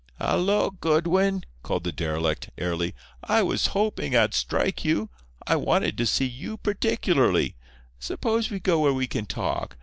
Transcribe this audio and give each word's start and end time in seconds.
"Hallo, 0.19 0.71
Goodwin!" 0.71 1.43
called 1.61 1.83
the 1.83 1.91
derelict, 1.91 2.49
airily. 2.57 2.95
"I 3.23 3.43
was 3.43 3.67
hoping 3.77 4.15
I'd 4.15 4.33
strike 4.33 4.83
you. 4.83 5.11
I 5.45 5.55
wanted 5.57 5.95
to 5.99 6.07
see 6.07 6.25
you 6.25 6.57
particularly. 6.57 7.55
Suppose 7.99 8.49
we 8.49 8.59
go 8.59 8.79
where 8.79 8.93
we 8.95 9.05
can 9.05 9.27
talk. 9.27 9.77